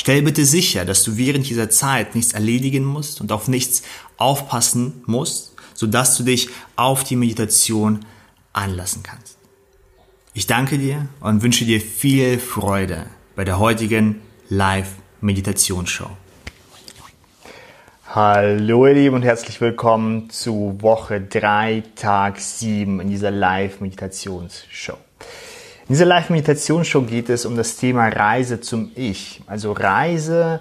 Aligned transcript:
Stell 0.00 0.22
bitte 0.22 0.46
sicher, 0.46 0.86
dass 0.86 1.04
du 1.04 1.18
während 1.18 1.46
dieser 1.46 1.68
Zeit 1.68 2.14
nichts 2.14 2.32
erledigen 2.32 2.84
musst 2.84 3.20
und 3.20 3.32
auf 3.32 3.48
nichts 3.48 3.82
aufpassen 4.16 5.02
musst, 5.04 5.52
sodass 5.74 6.16
du 6.16 6.22
dich 6.22 6.48
auf 6.74 7.04
die 7.04 7.16
Meditation 7.16 8.06
anlassen 8.54 9.02
kannst. 9.02 9.36
Ich 10.32 10.46
danke 10.46 10.78
dir 10.78 11.06
und 11.20 11.42
wünsche 11.42 11.66
dir 11.66 11.82
viel 11.82 12.38
Freude 12.38 13.04
bei 13.36 13.44
der 13.44 13.58
heutigen 13.58 14.22
Live-Meditationsshow. 14.48 16.08
Hallo 18.06 18.86
ihr 18.86 18.94
Lieben 18.94 19.16
und 19.16 19.22
herzlich 19.22 19.60
willkommen 19.60 20.30
zu 20.30 20.78
Woche 20.80 21.20
3, 21.20 21.82
Tag 21.94 22.40
7 22.40 23.00
in 23.00 23.10
dieser 23.10 23.30
Live-Meditationsshow. 23.30 24.96
In 25.90 25.94
dieser 25.94 26.06
Live-Meditationsshow 26.06 27.02
geht 27.02 27.28
es 27.30 27.44
um 27.44 27.56
das 27.56 27.74
Thema 27.74 28.06
Reise 28.06 28.60
zum 28.60 28.92
Ich. 28.94 29.42
Also 29.48 29.72
Reise 29.72 30.60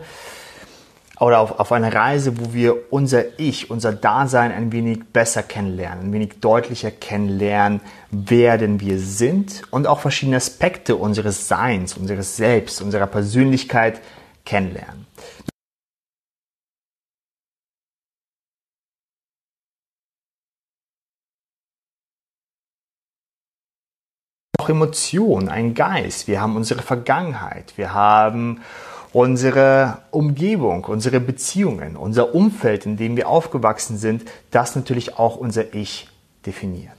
oder 1.20 1.38
auf, 1.38 1.60
auf 1.60 1.72
eine 1.72 1.94
Reise, 1.94 2.40
wo 2.40 2.52
wir 2.52 2.92
unser 2.92 3.38
Ich, 3.40 3.70
unser 3.70 3.94
Dasein 3.94 4.52
ein 4.52 4.72
wenig 4.72 5.02
besser 5.14 5.44
kennenlernen, 5.44 6.06
ein 6.06 6.14
wenig 6.14 6.40
deutlicher 6.42 6.90
kennenlernen, 6.90 7.82
wer 8.10 8.58
denn 8.58 8.82
wir 8.82 8.98
sind 8.98 9.62
und 9.70 9.86
auch 9.86 10.00
verschiedene 10.00 10.38
Aspekte 10.38 10.96
unseres 10.96 11.48
Seins, 11.48 11.96
unseres 11.96 12.36
Selbst, 12.36 12.82
unserer 12.82 13.06
Persönlichkeit 13.06 14.02
kennenlernen. 14.46 15.06
Auch 24.70 24.76
Emotionen, 24.76 25.50
ein 25.50 25.74
Geist, 25.74 26.28
wir 26.28 26.40
haben 26.40 26.56
unsere 26.56 26.82
Vergangenheit, 26.82 27.74
wir 27.76 27.94
haben 27.94 28.62
unsere 29.12 29.98
Umgebung, 30.12 30.86
unsere 30.86 31.20
Beziehungen, 31.20 31.98
unser 31.98 32.36
Umfeld, 32.36 32.86
in 32.86 32.96
dem 32.96 33.18
wir 33.18 33.28
aufgewachsen 33.28 33.98
sind, 33.98 34.24
das 34.52 34.76
natürlich 34.76 35.18
auch 35.18 35.36
unser 35.36 35.74
Ich 35.74 36.08
definiert. 36.46 36.94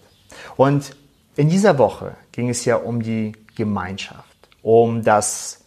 Und 0.56 0.96
in 1.36 1.48
dieser 1.48 1.78
Woche 1.78 2.16
ging 2.32 2.48
es 2.48 2.64
ja 2.64 2.76
um 2.76 3.02
die 3.02 3.32
Gemeinschaft, 3.54 4.48
um 4.62 5.04
das 5.04 5.60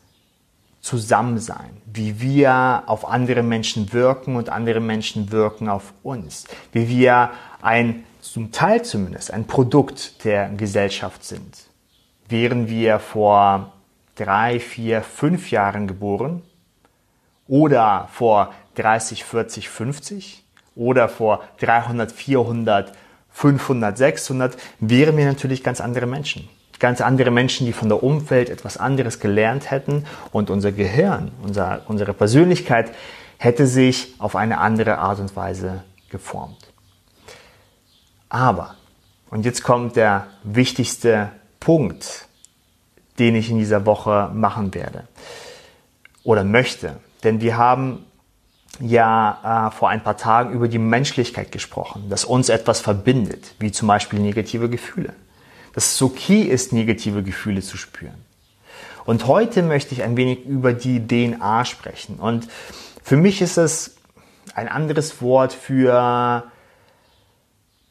Zusammensein, 0.81 1.81
wie 1.85 2.19
wir 2.19 2.83
auf 2.87 3.07
andere 3.07 3.41
Menschen 3.41 3.93
wirken 3.93 4.35
und 4.35 4.49
andere 4.49 4.81
Menschen 4.81 5.31
wirken 5.31 5.69
auf 5.69 5.93
uns, 6.03 6.45
wie 6.73 6.89
wir 6.89 7.31
ein, 7.61 8.03
zum 8.19 8.51
Teil 8.51 8.83
zumindest, 8.83 9.31
ein 9.31 9.47
Produkt 9.47 10.25
der 10.25 10.49
Gesellschaft 10.49 11.23
sind 11.23 11.72
wären 12.29 12.67
wir 12.67 12.99
vor 12.99 13.73
drei, 14.15 14.59
vier, 14.59 15.01
fünf 15.01 15.51
Jahren 15.51 15.87
geboren 15.87 16.41
oder 17.47 18.07
vor 18.11 18.53
30, 18.75 19.23
40, 19.23 19.69
50 19.69 20.43
oder 20.75 21.09
vor 21.09 21.43
300, 21.59 22.11
400, 22.11 22.93
500, 23.31 23.97
600, 23.97 24.57
wären 24.79 25.17
wir 25.17 25.25
natürlich 25.25 25.63
ganz 25.63 25.81
andere 25.81 26.05
Menschen. 26.05 26.47
Ganz 26.79 27.01
andere 27.01 27.31
Menschen, 27.31 27.65
die 27.65 27.73
von 27.73 27.89
der 27.89 28.03
Umwelt 28.03 28.49
etwas 28.49 28.77
anderes 28.77 29.19
gelernt 29.19 29.71
hätten 29.71 30.05
und 30.31 30.49
unser 30.49 30.71
Gehirn, 30.71 31.31
unser, 31.41 31.81
unsere 31.87 32.13
Persönlichkeit 32.13 32.91
hätte 33.37 33.67
sich 33.67 34.15
auf 34.19 34.35
eine 34.35 34.59
andere 34.59 34.97
Art 34.97 35.19
und 35.19 35.35
Weise 35.35 35.83
geformt. 36.09 36.71
Aber, 38.29 38.75
und 39.29 39.45
jetzt 39.45 39.63
kommt 39.63 39.95
der 39.95 40.27
wichtigste 40.43 41.29
Punkt, 41.63 42.27
den 43.19 43.35
ich 43.35 43.49
in 43.49 43.57
dieser 43.57 43.85
Woche 43.85 44.29
machen 44.33 44.73
werde 44.73 45.07
oder 46.25 46.43
möchte. 46.43 46.97
Denn 47.23 47.39
wir 47.39 47.55
haben 47.55 48.05
ja 48.81 49.69
äh, 49.69 49.71
vor 49.71 49.87
ein 49.87 50.03
paar 50.03 50.17
Tagen 50.17 50.51
über 50.51 50.67
die 50.67 50.77
Menschlichkeit 50.77 51.53
gesprochen, 51.53 52.09
dass 52.09 52.25
uns 52.25 52.49
etwas 52.49 52.81
verbindet, 52.81 53.55
wie 53.59 53.71
zum 53.71 53.87
Beispiel 53.87 54.19
negative 54.19 54.69
Gefühle. 54.69 55.13
Dass 55.73 55.93
es 55.93 56.01
okay 56.01 56.41
ist, 56.41 56.73
negative 56.73 57.23
Gefühle 57.23 57.61
zu 57.61 57.77
spüren. 57.77 58.25
Und 59.05 59.27
heute 59.27 59.63
möchte 59.63 59.95
ich 59.95 60.03
ein 60.03 60.17
wenig 60.17 60.45
über 60.45 60.73
die 60.73 61.07
DNA 61.07 61.63
sprechen. 61.63 62.17
Und 62.19 62.49
für 63.01 63.15
mich 63.15 63.41
ist 63.41 63.55
es 63.55 63.95
ein 64.53 64.67
anderes 64.67 65.21
Wort 65.21 65.53
für 65.53 66.43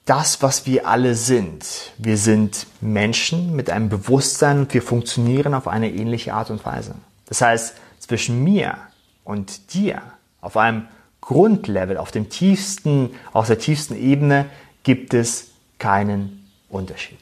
das, 0.04 0.42
was 0.42 0.66
wir 0.66 0.88
alle 0.88 1.14
sind. 1.14 1.92
Wir 1.96 2.16
sind 2.16 2.66
Menschen 2.80 3.54
mit 3.54 3.70
einem 3.70 3.88
Bewusstsein 3.88 4.58
und 4.60 4.74
wir 4.74 4.82
funktionieren 4.82 5.54
auf 5.54 5.68
eine 5.68 5.92
ähnliche 5.92 6.34
Art 6.34 6.50
und 6.50 6.64
Weise. 6.64 6.94
Das 7.26 7.40
heißt, 7.40 7.76
zwischen 8.00 8.42
mir 8.42 8.78
und 9.24 9.74
dir 9.74 10.02
auf 10.40 10.56
einem 10.56 10.88
Grundlevel, 11.20 11.98
auf 11.98 12.10
dem 12.10 12.30
tiefsten, 12.30 13.14
auf 13.32 13.46
der 13.46 13.58
tiefsten 13.58 13.94
Ebene 13.94 14.46
gibt 14.82 15.14
es 15.14 15.52
keinen 15.78 16.48
Unterschied. 16.68 17.18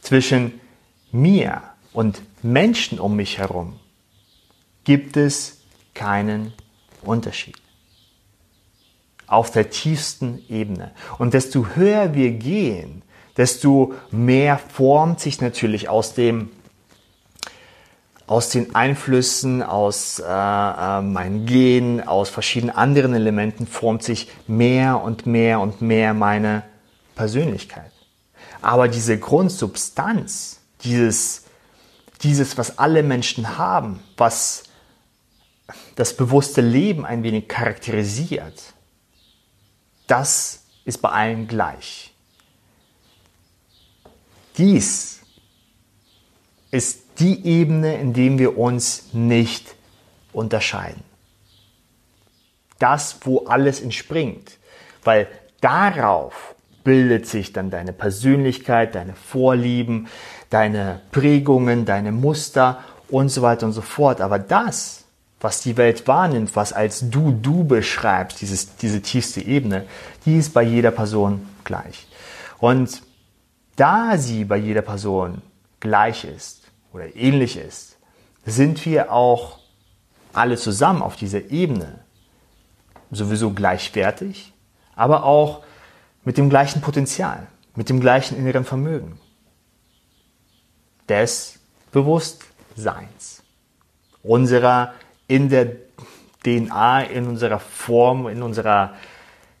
Zwischen 0.00 0.60
mir 1.12 1.62
und 1.92 2.20
Menschen 2.42 2.98
um 2.98 3.14
mich 3.14 3.38
herum 3.38 3.78
gibt 4.82 5.16
es 5.16 5.58
keinen 5.94 6.52
Unterschied 7.02 7.61
auf 9.32 9.50
der 9.50 9.70
tiefsten 9.70 10.42
Ebene. 10.48 10.92
Und 11.18 11.34
desto 11.34 11.66
höher 11.74 12.14
wir 12.14 12.32
gehen, 12.32 13.02
desto 13.36 13.94
mehr 14.10 14.58
formt 14.58 15.20
sich 15.20 15.40
natürlich 15.40 15.88
aus 15.88 16.14
dem 16.14 16.50
aus 18.28 18.48
den 18.48 18.74
Einflüssen, 18.74 19.62
aus 19.62 20.18
äh, 20.18 20.22
äh, 20.24 21.02
meinen 21.02 21.44
Gen, 21.44 22.06
aus 22.06 22.30
verschiedenen 22.30 22.74
anderen 22.74 23.12
Elementen 23.14 23.66
formt 23.66 24.02
sich 24.04 24.30
mehr 24.46 25.02
und 25.02 25.26
mehr 25.26 25.60
und 25.60 25.82
mehr 25.82 26.14
meine 26.14 26.62
Persönlichkeit. 27.14 27.90
Aber 28.62 28.88
diese 28.88 29.18
Grundsubstanz, 29.18 30.60
dieses, 30.82 31.44
dieses, 32.22 32.56
was 32.56 32.78
alle 32.78 33.02
Menschen 33.02 33.58
haben, 33.58 34.00
was 34.16 34.62
das 35.96 36.16
bewusste 36.16 36.62
Leben 36.62 37.04
ein 37.04 37.24
wenig 37.24 37.48
charakterisiert, 37.48 38.72
das 40.12 40.64
ist 40.84 41.00
bei 41.00 41.08
allen 41.08 41.48
gleich. 41.48 42.12
Dies 44.58 45.22
ist 46.70 47.04
die 47.18 47.46
Ebene, 47.46 47.96
in 47.96 48.12
der 48.12 48.38
wir 48.38 48.58
uns 48.58 49.14
nicht 49.14 49.74
unterscheiden. 50.34 51.02
Das, 52.78 53.20
wo 53.22 53.46
alles 53.46 53.80
entspringt. 53.80 54.58
Weil 55.02 55.28
darauf 55.62 56.54
bildet 56.84 57.26
sich 57.26 57.54
dann 57.54 57.70
deine 57.70 57.94
Persönlichkeit, 57.94 58.94
deine 58.94 59.14
Vorlieben, 59.14 60.08
deine 60.50 61.00
Prägungen, 61.10 61.86
deine 61.86 62.12
Muster 62.12 62.84
und 63.08 63.30
so 63.30 63.40
weiter 63.40 63.64
und 63.64 63.72
so 63.72 63.80
fort. 63.80 64.20
Aber 64.20 64.38
das, 64.38 65.01
was 65.42 65.60
die 65.60 65.76
Welt 65.76 66.06
wahrnimmt, 66.06 66.54
was 66.54 66.72
als 66.72 67.10
du 67.10 67.32
du 67.32 67.64
beschreibst, 67.64 68.40
dieses, 68.40 68.76
diese 68.76 69.02
tiefste 69.02 69.40
Ebene, 69.40 69.86
die 70.24 70.36
ist 70.36 70.54
bei 70.54 70.62
jeder 70.62 70.92
Person 70.92 71.46
gleich. 71.64 72.06
Und 72.58 73.02
da 73.76 74.16
sie 74.18 74.44
bei 74.44 74.56
jeder 74.56 74.82
Person 74.82 75.42
gleich 75.80 76.24
ist 76.24 76.62
oder 76.92 77.14
ähnlich 77.16 77.56
ist, 77.56 77.96
sind 78.46 78.84
wir 78.86 79.12
auch 79.12 79.58
alle 80.32 80.56
zusammen 80.56 81.02
auf 81.02 81.16
dieser 81.16 81.50
Ebene 81.50 82.00
sowieso 83.10 83.50
gleichwertig, 83.50 84.52
aber 84.94 85.24
auch 85.24 85.64
mit 86.24 86.38
dem 86.38 86.48
gleichen 86.50 86.80
Potenzial, 86.80 87.48
mit 87.74 87.88
dem 87.88 88.00
gleichen 88.00 88.38
inneren 88.38 88.64
Vermögen 88.64 89.18
des 91.08 91.58
Bewusstseins, 91.90 93.42
unserer 94.22 94.94
in 95.32 95.48
der 95.48 95.66
DNA, 96.44 97.04
in 97.04 97.26
unserer 97.26 97.58
Form, 97.58 98.28
in 98.28 98.42
unserer 98.42 98.92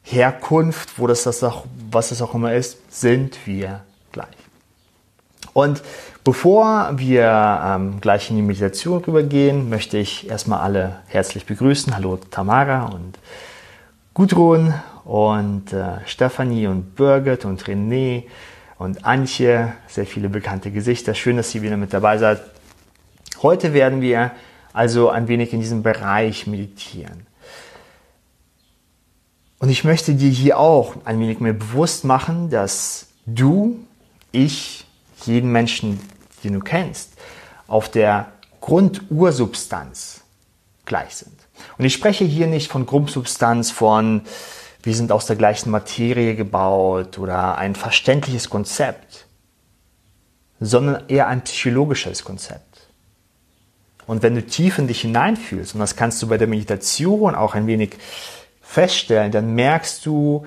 Herkunft, 0.02 0.98
wo 0.98 1.06
das, 1.06 1.22
das 1.22 1.42
auch, 1.42 1.64
was 1.90 2.10
es 2.10 2.20
auch 2.20 2.34
immer 2.34 2.52
ist, 2.52 2.92
sind 2.92 3.38
wir 3.46 3.80
gleich. 4.10 4.36
Und 5.54 5.82
bevor 6.24 6.90
wir 6.96 7.62
ähm, 7.64 8.02
gleich 8.02 8.28
in 8.28 8.36
die 8.36 8.42
Meditation 8.42 9.02
rübergehen, 9.02 9.70
möchte 9.70 9.96
ich 9.96 10.28
erstmal 10.28 10.60
alle 10.60 10.98
herzlich 11.06 11.46
begrüßen. 11.46 11.96
Hallo 11.96 12.18
Tamara 12.30 12.86
und 12.86 13.18
Gudrun 14.12 14.74
und 15.04 15.72
äh, 15.72 16.06
Stefanie 16.06 16.66
und 16.66 16.96
Birgit 16.96 17.46
und 17.46 17.62
René 17.64 18.24
und 18.76 19.06
Antje, 19.06 19.72
sehr 19.88 20.04
viele 20.04 20.28
bekannte 20.28 20.70
Gesichter. 20.70 21.14
Schön, 21.14 21.38
dass 21.38 21.54
ihr 21.54 21.62
wieder 21.62 21.78
mit 21.78 21.94
dabei 21.94 22.18
seid. 22.18 22.42
Heute 23.42 23.72
werden 23.72 24.02
wir 24.02 24.32
also 24.72 25.10
ein 25.10 25.28
wenig 25.28 25.52
in 25.52 25.60
diesem 25.60 25.82
Bereich 25.82 26.46
meditieren. 26.46 27.26
Und 29.58 29.68
ich 29.68 29.84
möchte 29.84 30.14
dir 30.14 30.30
hier 30.30 30.58
auch 30.58 30.96
ein 31.04 31.20
wenig 31.20 31.38
mehr 31.38 31.52
bewusst 31.52 32.04
machen, 32.04 32.50
dass 32.50 33.06
du, 33.26 33.78
ich, 34.32 34.86
jeden 35.24 35.52
Menschen, 35.52 36.00
den 36.42 36.54
du 36.54 36.60
kennst, 36.60 37.12
auf 37.68 37.88
der 37.88 38.32
Grundursubstanz 38.60 40.22
gleich 40.84 41.14
sind. 41.14 41.36
Und 41.78 41.84
ich 41.84 41.94
spreche 41.94 42.24
hier 42.24 42.46
nicht 42.48 42.70
von 42.70 42.86
Grundsubstanz, 42.86 43.70
von 43.70 44.22
wir 44.82 44.94
sind 44.94 45.12
aus 45.12 45.26
der 45.26 45.36
gleichen 45.36 45.70
Materie 45.70 46.34
gebaut 46.34 47.18
oder 47.18 47.56
ein 47.56 47.76
verständliches 47.76 48.50
Konzept, 48.50 49.26
sondern 50.58 51.08
eher 51.08 51.28
ein 51.28 51.42
psychologisches 51.42 52.24
Konzept. 52.24 52.71
Und 54.06 54.22
wenn 54.22 54.34
du 54.34 54.44
tief 54.44 54.78
in 54.78 54.88
dich 54.88 55.02
hineinfühlst, 55.02 55.74
und 55.74 55.80
das 55.80 55.96
kannst 55.96 56.22
du 56.22 56.28
bei 56.28 56.38
der 56.38 56.48
Meditation 56.48 57.34
auch 57.34 57.54
ein 57.54 57.66
wenig 57.66 57.96
feststellen, 58.60 59.32
dann 59.32 59.54
merkst 59.54 60.04
du, 60.06 60.46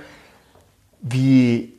wie 1.01 1.73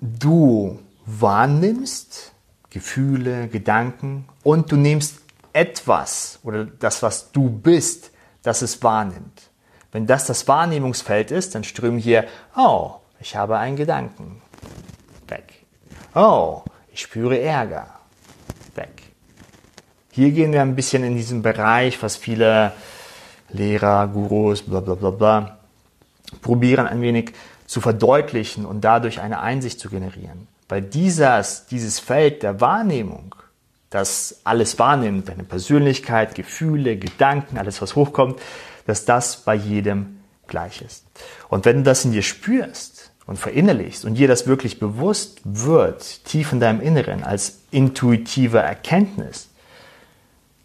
du 0.00 0.78
wahrnimmst, 1.06 2.32
Gefühle, 2.70 3.48
Gedanken, 3.48 4.26
und 4.42 4.72
du 4.72 4.76
nimmst 4.76 5.16
etwas 5.52 6.38
oder 6.42 6.64
das, 6.64 7.02
was 7.02 7.32
du 7.32 7.50
bist, 7.50 8.10
das 8.42 8.62
es 8.62 8.82
wahrnimmt. 8.82 9.50
Wenn 9.92 10.06
das 10.06 10.26
das 10.26 10.48
Wahrnehmungsfeld 10.48 11.30
ist, 11.30 11.54
dann 11.54 11.64
strömen 11.64 11.98
hier, 11.98 12.26
oh, 12.56 12.94
ich 13.20 13.36
habe 13.36 13.58
einen 13.58 13.76
Gedanken, 13.76 14.40
weg. 15.28 15.64
Oh, 16.14 16.62
ich 16.92 17.00
spüre 17.00 17.38
Ärger, 17.38 17.88
weg. 18.74 19.11
Hier 20.14 20.30
gehen 20.30 20.52
wir 20.52 20.60
ein 20.60 20.76
bisschen 20.76 21.04
in 21.04 21.16
diesen 21.16 21.40
Bereich, 21.40 22.02
was 22.02 22.16
viele 22.16 22.72
Lehrer, 23.48 24.06
Gurus, 24.08 24.60
bla 24.60 24.80
bla 24.80 24.94
bla 24.94 25.08
bla, 25.10 25.58
probieren 26.42 26.86
ein 26.86 27.00
wenig 27.00 27.32
zu 27.66 27.80
verdeutlichen 27.80 28.66
und 28.66 28.82
dadurch 28.82 29.22
eine 29.22 29.40
Einsicht 29.40 29.80
zu 29.80 29.88
generieren. 29.88 30.48
Weil 30.68 30.82
dieses, 30.82 31.64
dieses 31.64 31.98
Feld 31.98 32.42
der 32.42 32.60
Wahrnehmung, 32.60 33.34
das 33.88 34.40
alles 34.44 34.78
wahrnimmt, 34.78 35.30
deine 35.30 35.44
Persönlichkeit, 35.44 36.34
Gefühle, 36.34 36.98
Gedanken, 36.98 37.56
alles 37.56 37.80
was 37.80 37.96
hochkommt, 37.96 38.38
dass 38.86 39.06
das 39.06 39.38
bei 39.38 39.54
jedem 39.54 40.20
gleich 40.46 40.82
ist. 40.82 41.06
Und 41.48 41.64
wenn 41.64 41.78
du 41.78 41.82
das 41.84 42.04
in 42.04 42.12
dir 42.12 42.22
spürst 42.22 43.12
und 43.24 43.38
verinnerlichst 43.38 44.04
und 44.04 44.16
dir 44.16 44.28
das 44.28 44.46
wirklich 44.46 44.78
bewusst 44.78 45.40
wird, 45.44 46.26
tief 46.26 46.52
in 46.52 46.60
deinem 46.60 46.82
Inneren 46.82 47.24
als 47.24 47.60
intuitive 47.70 48.58
Erkenntnis, 48.58 49.48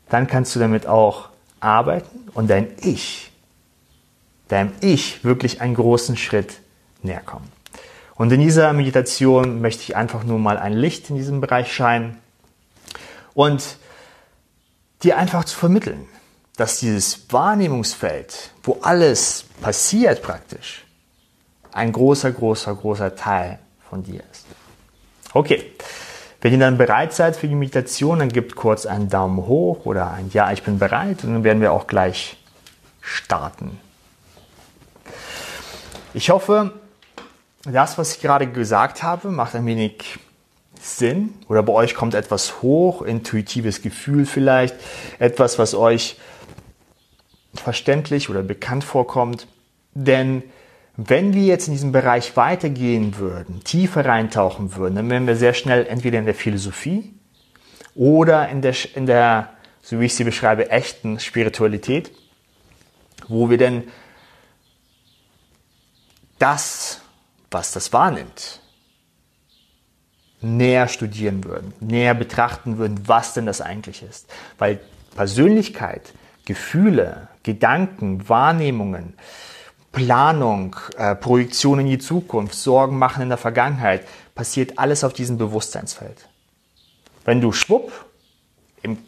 dann 0.09 0.27
kannst 0.27 0.55
du 0.55 0.59
damit 0.59 0.87
auch 0.87 1.29
arbeiten 1.59 2.29
und 2.33 2.49
dein 2.49 2.69
Ich, 2.81 3.31
deinem 4.47 4.71
Ich 4.81 5.23
wirklich 5.23 5.61
einen 5.61 5.75
großen 5.75 6.17
Schritt 6.17 6.59
näher 7.01 7.21
kommen. 7.21 7.51
Und 8.15 8.31
in 8.31 8.41
dieser 8.41 8.73
Meditation 8.73 9.61
möchte 9.61 9.83
ich 9.83 9.95
einfach 9.95 10.23
nur 10.23 10.39
mal 10.39 10.57
ein 10.57 10.73
Licht 10.73 11.09
in 11.09 11.17
diesem 11.17 11.39
Bereich 11.39 11.71
scheinen 11.71 12.17
und 13.33 13.77
dir 15.03 15.17
einfach 15.17 15.45
zu 15.45 15.55
vermitteln, 15.55 16.07
dass 16.55 16.79
dieses 16.79 17.31
Wahrnehmungsfeld, 17.31 18.51
wo 18.63 18.79
alles 18.81 19.45
passiert 19.61 20.23
praktisch, 20.23 20.85
ein 21.71 21.91
großer, 21.91 22.31
großer, 22.31 22.73
großer 22.73 23.15
Teil 23.15 23.59
von 23.87 24.03
dir 24.03 24.21
ist. 24.31 24.45
Okay, 25.33 25.71
wenn 26.41 26.53
ihr 26.53 26.59
dann 26.59 26.77
bereit 26.77 27.13
seid 27.13 27.35
für 27.35 27.47
die 27.47 27.55
Meditation, 27.55 28.19
dann 28.19 28.29
gebt 28.29 28.55
kurz 28.55 28.85
einen 28.85 29.09
Daumen 29.09 29.47
hoch 29.47 29.85
oder 29.85 30.11
ein 30.11 30.29
Ja, 30.33 30.51
ich 30.51 30.63
bin 30.63 30.79
bereit 30.79 31.23
und 31.23 31.33
dann 31.33 31.43
werden 31.43 31.61
wir 31.61 31.71
auch 31.71 31.87
gleich 31.87 32.37
starten. 33.01 33.79
Ich 36.13 36.29
hoffe, 36.29 36.73
das, 37.63 37.97
was 37.97 38.15
ich 38.15 38.21
gerade 38.21 38.47
gesagt 38.47 39.03
habe, 39.03 39.29
macht 39.29 39.55
ein 39.55 39.65
wenig 39.65 40.19
Sinn 40.79 41.33
oder 41.47 41.63
bei 41.63 41.73
euch 41.73 41.95
kommt 41.95 42.13
etwas 42.13 42.61
hoch, 42.61 43.01
intuitives 43.01 43.81
Gefühl 43.81 44.25
vielleicht, 44.25 44.75
etwas, 45.19 45.57
was 45.57 45.73
euch 45.73 46.17
verständlich 47.55 48.29
oder 48.29 48.43
bekannt 48.43 48.83
vorkommt. 48.83 49.47
Denn 49.93 50.43
wenn 50.97 51.33
wir 51.33 51.43
jetzt 51.43 51.67
in 51.67 51.73
diesem 51.73 51.91
Bereich 51.91 52.35
weitergehen 52.35 53.17
würden, 53.17 53.63
tiefer 53.63 54.05
reintauchen 54.05 54.75
würden, 54.75 54.95
dann 54.95 55.09
wären 55.09 55.27
wir 55.27 55.35
sehr 55.35 55.53
schnell 55.53 55.85
entweder 55.85 56.17
in 56.17 56.25
der 56.25 56.33
Philosophie 56.33 57.13
oder 57.93 58.49
in 58.49 58.63
der, 58.63 58.75
in 58.95 59.05
der 59.05 59.51
so 59.83 59.99
wie 59.99 60.05
ich 60.05 60.15
sie 60.15 60.23
beschreibe, 60.23 60.69
echten 60.69 61.19
Spiritualität, 61.19 62.11
wo 63.27 63.49
wir 63.49 63.57
denn 63.57 63.83
das, 66.39 66.99
was 67.51 67.71
das 67.71 67.93
wahrnimmt, 67.93 68.59
näher 70.41 70.87
studieren 70.87 71.43
würden, 71.43 71.73
näher 71.79 72.15
betrachten 72.15 72.77
würden, 72.77 73.07
was 73.07 73.33
denn 73.33 73.45
das 73.45 73.61
eigentlich 73.61 74.03
ist. 74.03 74.27
Weil 74.57 74.79
Persönlichkeit, 75.15 76.13
Gefühle, 76.45 77.29
Gedanken, 77.43 78.27
Wahrnehmungen, 78.27 79.13
Planung, 79.91 80.75
äh, 80.97 81.15
Projektion 81.15 81.79
in 81.79 81.87
die 81.87 81.97
Zukunft, 81.97 82.55
Sorgen 82.55 82.97
machen 82.97 83.23
in 83.23 83.29
der 83.29 83.37
Vergangenheit, 83.37 84.07
passiert 84.35 84.77
alles 84.77 85.03
auf 85.03 85.13
diesem 85.13 85.37
Bewusstseinsfeld. 85.37 86.27
Wenn 87.25 87.41
du 87.41 87.51
schwupp 87.51 87.91
im, 88.83 88.99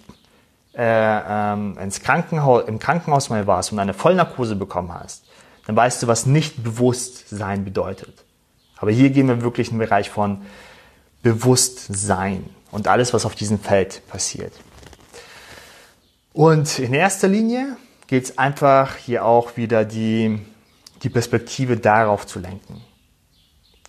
äh, 0.74 0.82
ähm, 0.84 1.78
ins 1.78 2.02
Krankenhaus, 2.02 2.68
im 2.68 2.80
Krankenhaus 2.80 3.30
mal 3.30 3.46
warst 3.48 3.72
und 3.72 3.80
eine 3.80 3.94
Vollnarkose 3.94 4.56
bekommen 4.56 4.94
hast, 4.94 5.26
dann 5.68 5.76
weißt 5.76 6.02
du, 6.02 6.08
was 6.08 6.26
nicht 6.26 6.64
Bewusstsein 6.64 7.64
bedeutet. 7.64 8.26
Aber 8.78 8.92
hier 8.92 9.10
gehen 9.10 9.28
wir 9.28 9.42
wirklich 9.42 9.68
in 9.68 9.76
den 9.76 9.88
Bereich 9.88 10.10
von 10.10 10.42
Bewusstsein 11.22 12.50
und 12.72 12.88
alles, 12.88 13.14
was 13.14 13.26
auf 13.26 13.36
diesem 13.36 13.60
Feld 13.60 14.02
passiert. 14.08 14.54
Und 16.34 16.80
in 16.80 16.94
erster 16.94 17.28
Linie 17.28 17.76
geht 18.08 18.24
es 18.24 18.38
einfach 18.38 18.96
hier 18.96 19.26
auch 19.26 19.58
wieder 19.58 19.86
die, 19.86 20.40
die 21.04 21.10
Perspektive 21.10 21.78
darauf 21.78 22.28
zu 22.28 22.40
lenken. 22.40 22.82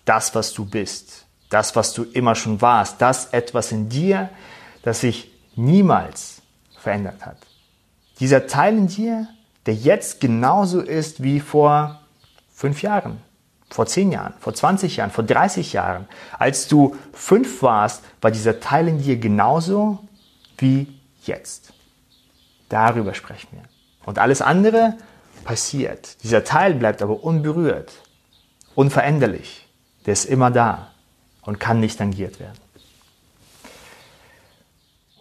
Das, 0.04 0.34
was 0.34 0.52
du 0.52 0.64
bist, 0.64 1.26
das, 1.50 1.76
was 1.76 1.92
du 1.92 2.04
immer 2.04 2.34
schon 2.34 2.60
warst, 2.60 3.00
das 3.00 3.26
etwas 3.26 3.72
in 3.72 3.88
dir, 3.88 4.30
das 4.82 5.00
sich 5.00 5.30
niemals 5.56 6.42
verändert 6.78 7.26
hat. 7.26 7.36
Dieser 8.20 8.46
Teil 8.46 8.76
in 8.76 8.86
dir, 8.86 9.28
der 9.66 9.74
jetzt 9.74 10.20
genauso 10.20 10.80
ist 10.80 11.22
wie 11.22 11.40
vor 11.40 12.00
fünf 12.52 12.82
Jahren, 12.82 13.18
vor 13.70 13.86
zehn 13.86 14.10
Jahren, 14.10 14.34
vor 14.40 14.52
20 14.52 14.96
Jahren, 14.96 15.10
vor 15.10 15.24
30 15.24 15.72
Jahren. 15.72 16.08
Als 16.38 16.66
du 16.68 16.96
fünf 17.12 17.62
warst, 17.62 18.02
war 18.20 18.30
dieser 18.30 18.60
Teil 18.60 18.88
in 18.88 19.00
dir 19.00 19.16
genauso 19.16 20.00
wie 20.58 20.88
jetzt. 21.24 21.72
Darüber 22.68 23.14
sprechen 23.14 23.48
wir. 23.52 23.62
Und 24.04 24.18
alles 24.18 24.42
andere 24.42 24.94
passiert. 25.44 26.22
Dieser 26.22 26.44
Teil 26.44 26.74
bleibt 26.74 27.02
aber 27.02 27.22
unberührt, 27.24 27.92
unveränderlich. 28.74 29.66
Der 30.06 30.12
ist 30.12 30.24
immer 30.24 30.50
da 30.50 30.90
und 31.42 31.60
kann 31.60 31.80
nicht 31.80 31.98
tangiert 31.98 32.40
werden. 32.40 32.58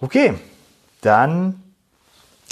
Okay, 0.02 0.36
dann 1.02 1.62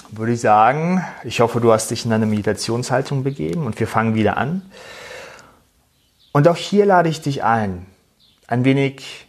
würde 0.10 0.34
ich 0.34 0.42
sagen, 0.42 1.06
ich 1.24 1.40
hoffe, 1.40 1.60
du 1.60 1.72
hast 1.72 1.92
dich 1.92 2.06
in 2.06 2.14
eine 2.14 2.26
Meditationshaltung 2.26 3.24
begeben 3.24 3.66
und 3.66 3.80
wir 3.80 3.88
fangen 3.88 4.16
wieder 4.16 4.38
an. 4.38 4.70
Und 6.32 6.48
auch 6.48 6.56
hier 6.56 6.86
lade 6.86 7.10
ich 7.10 7.22
dich 7.22 7.44
ein, 7.44 7.86
ein 8.48 8.64
wenig 8.64 9.27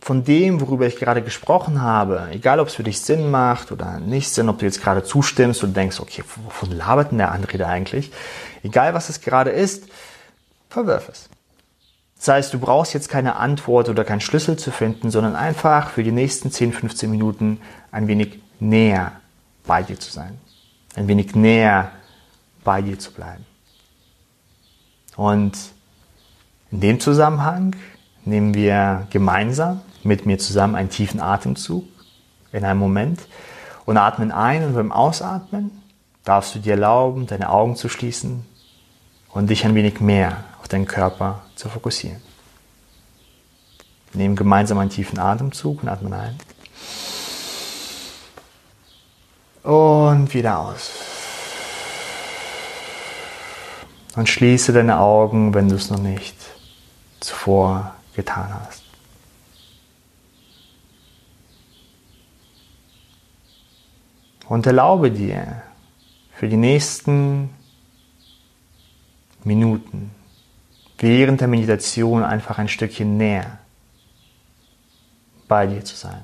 von 0.00 0.24
dem, 0.24 0.60
worüber 0.60 0.86
ich 0.86 0.96
gerade 0.96 1.22
gesprochen 1.22 1.82
habe, 1.82 2.28
egal 2.30 2.58
ob 2.58 2.68
es 2.68 2.74
für 2.74 2.82
dich 2.82 3.00
Sinn 3.00 3.30
macht 3.30 3.70
oder 3.70 4.00
nicht 4.00 4.30
Sinn, 4.30 4.48
ob 4.48 4.58
du 4.58 4.64
jetzt 4.64 4.82
gerade 4.82 5.04
zustimmst 5.04 5.62
und 5.62 5.76
denkst, 5.76 6.00
okay, 6.00 6.24
wovon 6.44 6.72
labert 6.72 7.10
denn 7.10 7.18
der 7.18 7.32
andere 7.32 7.58
da 7.58 7.68
eigentlich? 7.68 8.10
Egal 8.62 8.94
was 8.94 9.10
es 9.10 9.20
gerade 9.20 9.50
ist, 9.50 9.88
verwirf 10.70 11.08
es. 11.10 11.28
Das 12.16 12.28
heißt, 12.28 12.54
du 12.54 12.58
brauchst 12.58 12.94
jetzt 12.94 13.08
keine 13.08 13.36
Antwort 13.36 13.88
oder 13.88 14.04
keinen 14.04 14.20
Schlüssel 14.20 14.58
zu 14.58 14.70
finden, 14.70 15.10
sondern 15.10 15.36
einfach 15.36 15.90
für 15.90 16.02
die 16.02 16.12
nächsten 16.12 16.50
10, 16.50 16.72
15 16.72 17.10
Minuten 17.10 17.60
ein 17.92 18.08
wenig 18.08 18.40
näher 18.58 19.12
bei 19.66 19.82
dir 19.82 19.98
zu 19.98 20.10
sein. 20.10 20.38
Ein 20.96 21.08
wenig 21.08 21.34
näher 21.34 21.92
bei 22.64 22.82
dir 22.82 22.98
zu 22.98 23.12
bleiben. 23.12 23.46
Und 25.16 25.56
in 26.70 26.80
dem 26.80 27.00
Zusammenhang 27.00 27.74
nehmen 28.24 28.54
wir 28.54 29.06
gemeinsam 29.10 29.80
mit 30.02 30.26
mir 30.26 30.38
zusammen 30.38 30.74
einen 30.74 30.90
tiefen 30.90 31.20
Atemzug 31.20 31.84
in 32.52 32.64
einem 32.64 32.80
Moment 32.80 33.20
und 33.84 33.96
atmen 33.96 34.32
ein 34.32 34.64
und 34.64 34.74
beim 34.74 34.92
Ausatmen 34.92 35.82
darfst 36.24 36.54
du 36.54 36.58
dir 36.58 36.72
erlauben, 36.72 37.26
deine 37.26 37.50
Augen 37.50 37.76
zu 37.76 37.88
schließen 37.88 38.44
und 39.32 39.50
dich 39.50 39.64
ein 39.64 39.74
wenig 39.74 40.00
mehr 40.00 40.44
auf 40.60 40.68
deinen 40.68 40.86
Körper 40.86 41.42
zu 41.54 41.68
fokussieren. 41.68 42.20
Nehmen 44.12 44.34
gemeinsam 44.34 44.78
einen 44.78 44.90
tiefen 44.90 45.18
Atemzug 45.18 45.82
und 45.82 45.88
atmen 45.88 46.12
ein. 46.12 46.38
Und 49.62 50.34
wieder 50.34 50.58
aus. 50.58 50.90
Und 54.16 54.28
schließe 54.28 54.72
deine 54.72 54.98
Augen, 54.98 55.54
wenn 55.54 55.68
du 55.68 55.76
es 55.76 55.90
noch 55.90 56.00
nicht 56.00 56.34
zuvor 57.20 57.94
getan 58.16 58.52
hast. 58.66 58.89
Und 64.50 64.66
erlaube 64.66 65.12
dir 65.12 65.62
für 66.32 66.48
die 66.48 66.56
nächsten 66.56 67.50
Minuten 69.44 70.10
während 70.98 71.40
der 71.40 71.46
Meditation 71.46 72.24
einfach 72.24 72.58
ein 72.58 72.66
Stückchen 72.66 73.16
näher 73.16 73.58
bei 75.46 75.68
dir 75.68 75.84
zu 75.84 75.94
sein. 75.94 76.22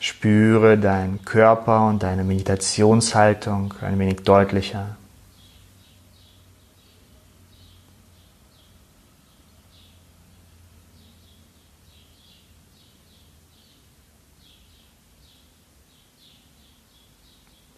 Spüre 0.00 0.78
deinen 0.78 1.22
Körper 1.26 1.86
und 1.86 2.02
deine 2.02 2.24
Meditationshaltung 2.24 3.74
ein 3.82 3.98
wenig 3.98 4.22
deutlicher. 4.22 4.96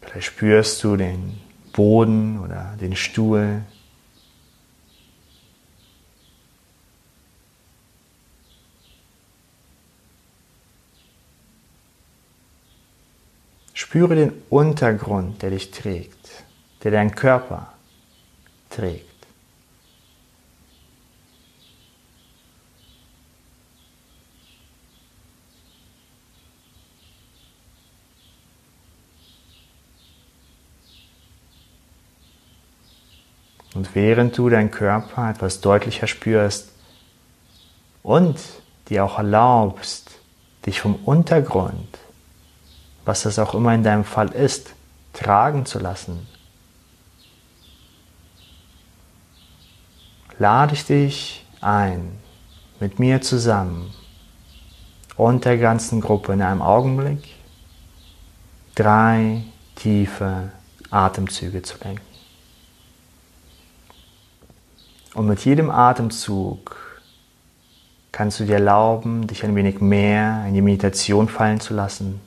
Vielleicht 0.08 0.28
spürst 0.28 0.82
du 0.84 0.96
den 0.96 1.38
Boden 1.72 2.38
oder 2.38 2.74
den 2.80 2.96
Stuhl. 2.96 3.62
Spüre 13.74 14.14
den 14.14 14.32
Untergrund, 14.48 15.42
der 15.42 15.50
dich 15.50 15.70
trägt, 15.70 16.44
der 16.82 16.90
deinen 16.90 17.14
Körper 17.14 17.74
trägt. 18.70 19.07
Und 33.88 33.94
während 33.94 34.36
du 34.36 34.50
deinen 34.50 34.70
Körper 34.70 35.30
etwas 35.30 35.60
deutlicher 35.60 36.06
spürst 36.06 36.70
und 38.02 38.38
dir 38.88 39.04
auch 39.04 39.16
erlaubst, 39.16 40.10
dich 40.66 40.80
vom 40.80 40.96
Untergrund, 41.06 41.98
was 43.06 43.22
das 43.22 43.38
auch 43.38 43.54
immer 43.54 43.74
in 43.74 43.82
deinem 43.82 44.04
Fall 44.04 44.28
ist, 44.28 44.74
tragen 45.14 45.64
zu 45.64 45.78
lassen, 45.78 46.26
lade 50.38 50.74
ich 50.74 50.84
dich 50.84 51.46
ein, 51.62 52.18
mit 52.80 52.98
mir 52.98 53.22
zusammen 53.22 53.94
und 55.16 55.46
der 55.46 55.56
ganzen 55.56 56.00
Gruppe 56.00 56.34
in 56.34 56.42
einem 56.42 56.62
Augenblick 56.62 57.26
drei 58.74 59.42
tiefe 59.76 60.52
Atemzüge 60.90 61.62
zu 61.62 61.78
lenken. 61.82 62.07
Und 65.18 65.26
mit 65.26 65.44
jedem 65.44 65.68
Atemzug 65.68 66.76
kannst 68.12 68.38
du 68.38 68.44
dir 68.44 68.54
erlauben, 68.54 69.26
dich 69.26 69.42
ein 69.42 69.56
wenig 69.56 69.80
mehr 69.80 70.44
in 70.46 70.54
die 70.54 70.62
Meditation 70.62 71.28
fallen 71.28 71.58
zu 71.58 71.74
lassen 71.74 72.20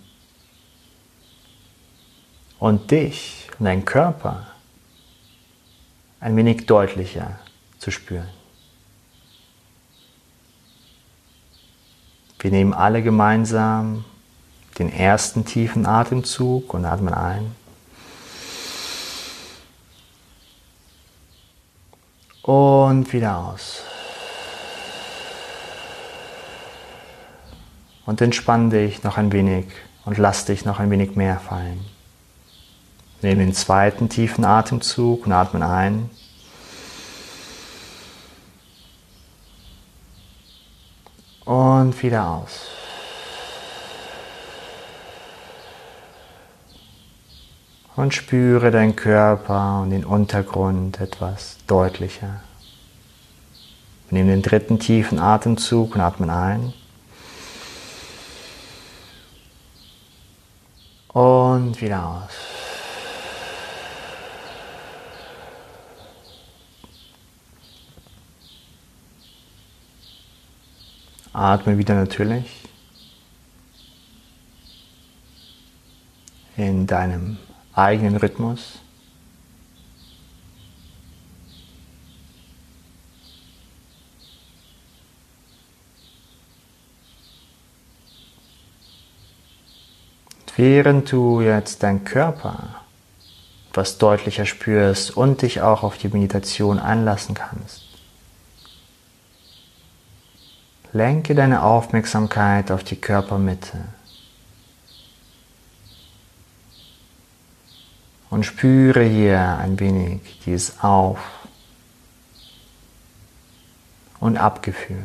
und 2.59 2.91
dich 2.91 3.49
und 3.57 3.63
deinen 3.63 3.85
Körper 3.85 4.45
ein 6.19 6.35
wenig 6.35 6.65
deutlicher 6.65 7.39
zu 7.79 7.91
spüren. 7.91 8.27
Wir 12.39 12.51
nehmen 12.51 12.73
alle 12.73 13.01
gemeinsam 13.03 14.03
den 14.79 14.91
ersten 14.91 15.45
tiefen 15.45 15.85
Atemzug 15.85 16.73
und 16.73 16.83
atmen 16.83 17.13
ein. 17.13 17.55
Und 22.43 23.13
wieder 23.13 23.37
aus. 23.37 23.83
Und 28.05 28.19
entspann 28.21 28.69
dich 28.69 29.03
noch 29.03 29.17
ein 29.17 29.31
wenig 29.31 29.67
und 30.05 30.17
lass 30.17 30.45
dich 30.45 30.65
noch 30.65 30.79
ein 30.79 30.89
wenig 30.89 31.15
mehr 31.15 31.39
fallen. 31.39 31.85
Nehmen 33.21 33.39
den 33.39 33.53
zweiten 33.53 34.09
tiefen 34.09 34.43
Atemzug 34.43 35.27
und 35.27 35.31
atmen 35.31 35.61
ein. 35.61 36.09
Und 41.45 42.01
wieder 42.01 42.27
aus. 42.27 42.80
Und 47.95 48.13
spüre 48.13 48.71
deinen 48.71 48.95
Körper 48.95 49.81
und 49.81 49.89
den 49.91 50.05
Untergrund 50.05 50.99
etwas 50.99 51.57
deutlicher. 51.67 52.41
Nimm 54.09 54.27
den 54.27 54.41
dritten 54.41 54.79
tiefen 54.79 55.19
Atemzug 55.19 55.95
und 55.95 56.01
atmen 56.01 56.29
ein. 56.29 56.73
Und 61.09 61.81
wieder 61.81 62.05
aus. 62.05 62.51
Atme 71.33 71.77
wieder 71.77 71.95
natürlich 71.95 72.61
in 76.57 76.85
deinem 76.87 77.37
eigenen 77.73 78.17
Rhythmus. 78.17 78.79
Während 90.57 91.11
du 91.11 91.41
jetzt 91.41 91.81
deinen 91.81 92.03
Körper 92.03 92.81
etwas 93.71 93.97
deutlicher 93.97 94.45
spürst 94.45 95.15
und 95.15 95.41
dich 95.41 95.61
auch 95.61 95.81
auf 95.81 95.97
die 95.97 96.09
Meditation 96.09 96.77
einlassen 96.77 97.35
kannst, 97.35 97.83
lenke 100.91 101.35
deine 101.35 101.63
Aufmerksamkeit 101.63 102.69
auf 102.69 102.83
die 102.83 102.97
Körpermitte. 102.97 103.77
Und 108.31 108.45
spüre 108.45 109.03
hier 109.03 109.59
ein 109.59 109.79
wenig 109.79 110.39
dieses 110.45 110.81
Auf- 110.81 111.45
und 114.19 114.37
Abgefühl. 114.37 115.03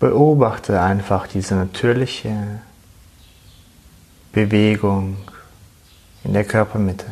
Beobachte 0.00 0.80
einfach 0.80 1.26
diese 1.26 1.56
natürliche 1.56 2.60
Bewegung 4.32 5.16
in 6.22 6.32
der 6.32 6.44
Körpermitte. 6.44 7.06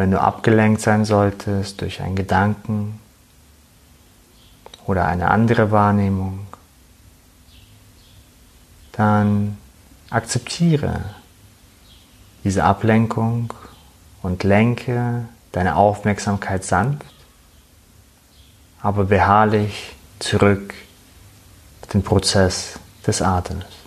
Wenn 0.00 0.12
du 0.12 0.18
abgelenkt 0.18 0.80
sein 0.80 1.04
solltest 1.04 1.82
durch 1.82 2.00
einen 2.00 2.16
Gedanken 2.16 2.98
oder 4.86 5.06
eine 5.06 5.30
andere 5.30 5.72
Wahrnehmung, 5.72 6.46
dann 8.92 9.58
akzeptiere 10.08 11.04
diese 12.44 12.64
Ablenkung 12.64 13.52
und 14.22 14.42
lenke 14.42 15.28
deine 15.52 15.76
Aufmerksamkeit 15.76 16.64
sanft, 16.64 17.04
aber 18.80 19.04
beharrlich 19.04 19.96
zurück 20.18 20.72
auf 21.82 21.88
den 21.90 22.02
Prozess 22.02 22.80
des 23.06 23.20
Atems. 23.20 23.79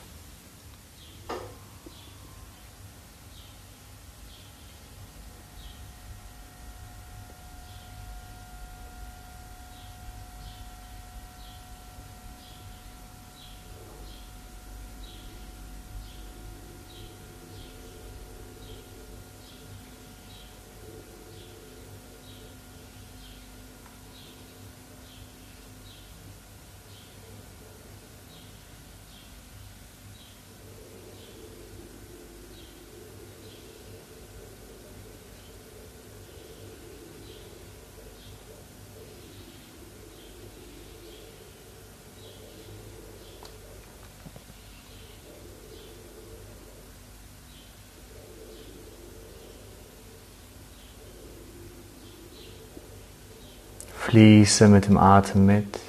Fließe 54.06 54.68
mit 54.68 54.88
dem 54.88 54.98
Atem 54.98 55.46
mit. 55.46 55.80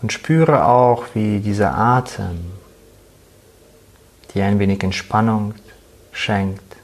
Und 0.00 0.12
spüre 0.12 0.64
auch, 0.64 1.06
wie 1.14 1.40
dieser 1.40 1.76
Atem 1.76 2.52
dir 4.32 4.44
ein 4.44 4.60
wenig 4.60 4.80
Entspannung 4.84 5.54
schenkt. 6.12 6.76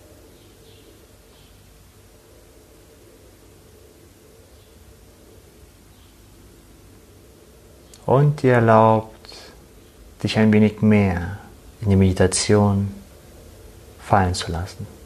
Und 8.04 8.42
dir 8.42 8.54
erlaubt, 8.54 9.28
dich 10.24 10.36
ein 10.38 10.52
wenig 10.52 10.82
mehr 10.82 11.38
in 11.82 11.90
die 11.90 11.96
Meditation 11.96 12.92
fallen 14.00 14.34
zu 14.34 14.50
lassen. 14.50 15.03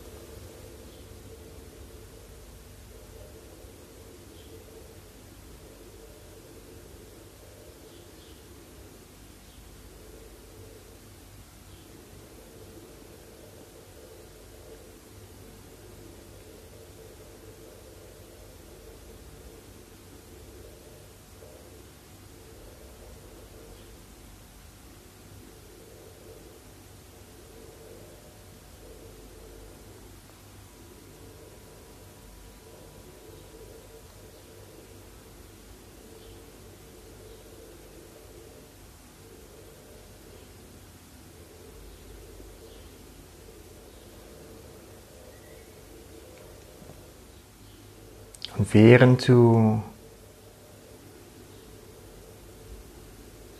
Und 48.58 48.74
während 48.74 49.28
du 49.28 49.80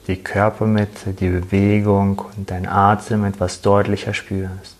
die 0.09 0.21
Körpermitte, 0.21 1.13
die 1.13 1.29
Bewegung 1.29 2.19
und 2.19 2.51
dein 2.51 2.67
Atem 2.67 3.25
etwas 3.25 3.61
deutlicher 3.61 4.13
spürst, 4.13 4.77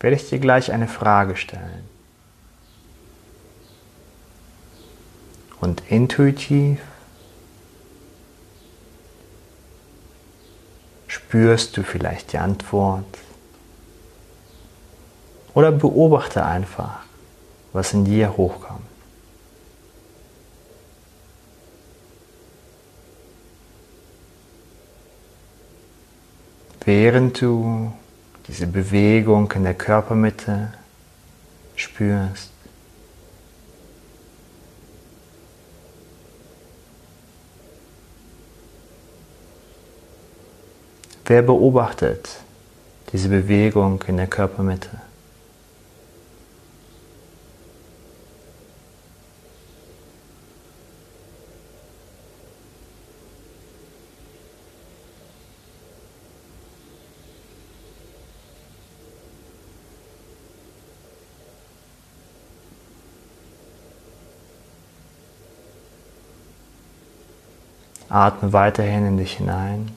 werde 0.00 0.16
ich 0.16 0.28
dir 0.28 0.38
gleich 0.38 0.70
eine 0.70 0.88
Frage 0.88 1.36
stellen. 1.36 1.88
Und 5.60 5.82
intuitiv 5.88 6.80
spürst 11.06 11.76
du 11.76 11.84
vielleicht 11.84 12.32
die 12.32 12.38
Antwort 12.38 13.06
oder 15.54 15.72
beobachte 15.72 16.44
einfach, 16.44 17.00
was 17.72 17.92
in 17.92 18.04
dir 18.04 18.36
hochkommt. 18.36 18.80
Während 26.84 27.40
du 27.40 27.92
diese 28.48 28.66
Bewegung 28.66 29.50
in 29.52 29.62
der 29.62 29.74
Körpermitte 29.74 30.72
spürst, 31.76 32.52
Wer 41.32 41.40
beobachtet 41.40 42.28
diese 43.12 43.30
Bewegung 43.30 44.02
in 44.06 44.18
der 44.18 44.26
Körpermitte? 44.26 44.90
Atme 68.12 68.52
weiterhin 68.52 69.06
in 69.06 69.16
dich 69.16 69.38
hinein. 69.38 69.96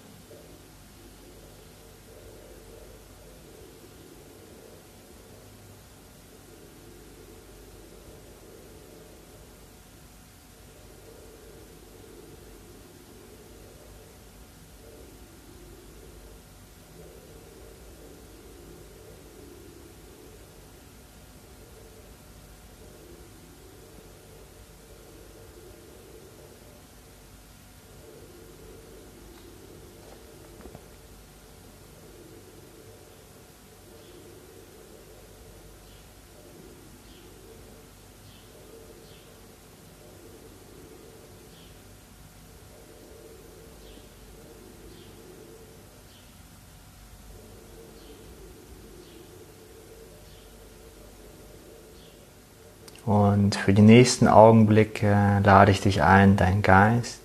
Und 53.05 53.55
für 53.55 53.73
die 53.73 53.81
nächsten 53.81 54.27
Augenblicke 54.27 55.41
lade 55.43 55.71
ich 55.71 55.81
dich 55.81 56.01
ein, 56.01 56.37
deinen 56.37 56.61
Geist 56.61 57.19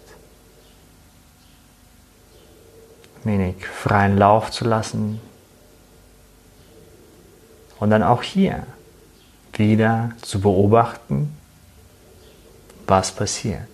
wenig 3.25 3.67
freien 3.67 4.17
Lauf 4.17 4.51
zu 4.51 4.65
lassen. 4.65 5.21
Und 7.79 7.91
dann 7.91 8.03
auch 8.03 8.23
hier 8.23 8.67
wieder 9.55 10.11
zu 10.23 10.41
beobachten, 10.41 11.37
was 12.87 13.13
passiert. 13.13 13.67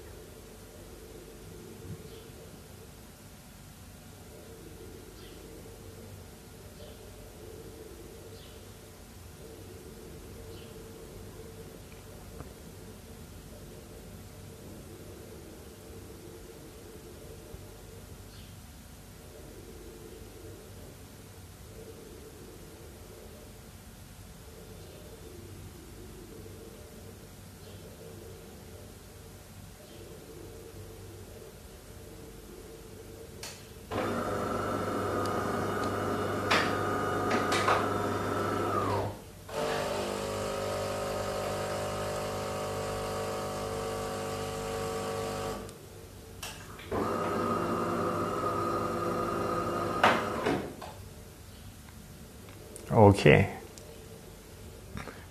Okay. 53.07 53.47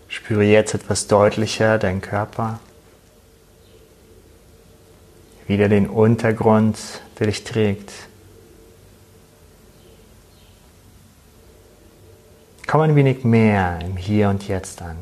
Spüre 0.08 0.46
jetzt 0.46 0.74
etwas 0.74 1.08
deutlicher 1.08 1.78
deinen 1.78 2.00
Körper. 2.00 2.62
Wieder 5.46 5.68
den 5.68 5.90
Untergrund, 5.90 6.78
der 7.20 7.28
dich 7.28 7.44
trägt. 7.44 7.92
Komm 12.66 12.80
ein 12.80 12.96
wenig 12.96 13.26
mehr 13.26 13.82
im 13.82 13.98
Hier 13.98 14.30
und 14.30 14.48
Jetzt 14.48 14.82
an. 14.82 14.96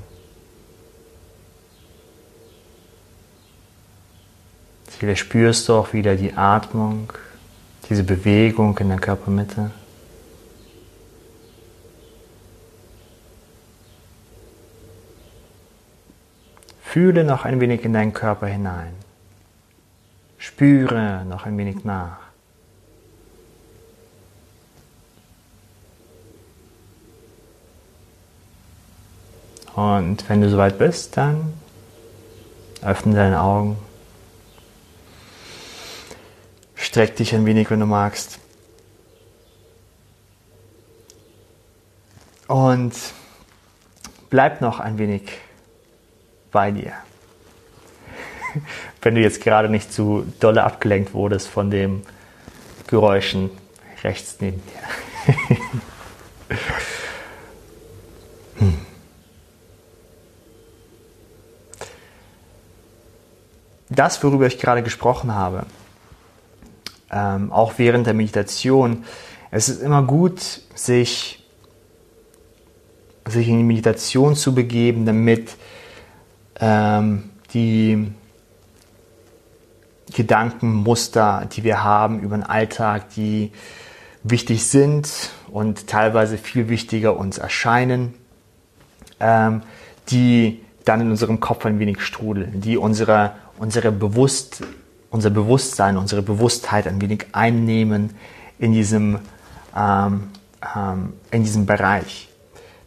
Vielleicht 4.87 5.19
spürst 5.19 5.69
du 5.69 5.75
auch 5.75 5.93
wieder 5.93 6.15
die 6.15 6.33
Atmung, 6.33 7.13
diese 7.87 8.03
Bewegung 8.03 8.75
in 8.79 8.89
der 8.89 8.99
Körpermitte. 8.99 9.69
Fühle 16.93 17.23
noch 17.23 17.43
ein 17.43 17.59
wenig 17.59 17.83
in 17.85 17.93
deinen 17.93 18.13
Körper 18.13 18.45
hinein. 18.45 18.93
Spüre 20.37 21.25
noch 21.25 21.47
ein 21.47 21.57
wenig 21.57 21.83
nach. 21.83 22.19
Und 29.73 30.29
wenn 30.29 30.41
du 30.41 30.51
soweit 30.51 30.77
bist, 30.77 31.17
dann 31.17 31.53
öffne 32.83 33.15
deine 33.15 33.41
Augen. 33.41 33.75
Streck 36.75 37.15
dich 37.15 37.33
ein 37.33 37.47
wenig, 37.47 37.71
wenn 37.71 37.79
du 37.79 37.87
magst. 37.87 38.37
Und 42.47 42.93
bleib 44.29 44.61
noch 44.61 44.79
ein 44.79 44.99
wenig 44.99 45.23
bei 46.53 46.71
dir. 46.71 46.93
Wenn 49.01 49.15
du 49.15 49.21
jetzt 49.21 49.41
gerade 49.41 49.67
nicht 49.67 49.91
zu 49.91 50.25
dolle 50.39 50.63
abgelenkt 50.63 51.13
wurdest 51.13 51.49
von 51.49 51.69
den 51.69 52.03
Geräuschen 52.87 53.49
rechts 54.03 54.37
neben 54.39 54.61
dir. 54.67 55.35
hm. 58.59 58.77
Das, 63.89 64.23
worüber 64.23 64.47
ich 64.47 64.59
gerade 64.59 64.83
gesprochen 64.83 65.33
habe, 65.33 65.65
ähm, 67.11 67.51
auch 67.51 67.73
während 67.77 68.07
der 68.07 68.13
Meditation, 68.13 69.05
es 69.51 69.69
ist 69.69 69.81
immer 69.81 70.01
gut, 70.03 70.61
sich, 70.73 71.43
sich 73.27 73.47
in 73.47 73.59
die 73.59 73.63
Meditation 73.63 74.35
zu 74.35 74.55
begeben, 74.55 75.05
damit 75.05 75.55
ähm, 76.59 77.29
die 77.53 78.13
Gedankenmuster, 80.13 81.47
die 81.51 81.63
wir 81.63 81.83
haben 81.83 82.19
über 82.19 82.37
den 82.37 82.43
Alltag, 82.43 83.09
die 83.15 83.51
wichtig 84.23 84.65
sind 84.65 85.31
und 85.51 85.87
teilweise 85.87 86.37
viel 86.37 86.69
wichtiger 86.69 87.17
uns 87.17 87.37
erscheinen, 87.37 88.13
ähm, 89.19 89.61
die 90.09 90.61
dann 90.85 91.01
in 91.01 91.09
unserem 91.09 91.39
Kopf 91.39 91.65
ein 91.65 91.79
wenig 91.79 92.01
strudeln, 92.01 92.61
die 92.61 92.77
unsere, 92.77 93.31
unsere 93.57 93.91
Bewusst, 93.91 94.63
unser 95.09 95.29
Bewusstsein, 95.29 95.97
unsere 95.97 96.21
Bewusstheit 96.21 96.87
ein 96.87 97.01
wenig 97.01 97.27
einnehmen 97.31 98.11
in 98.59 98.73
diesem, 98.73 99.19
ähm, 99.75 100.29
ähm, 100.75 101.13
in 101.31 101.43
diesem 101.43 101.65
Bereich 101.65 102.29